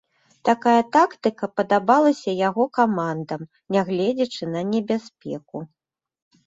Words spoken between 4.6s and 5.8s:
небяспеку.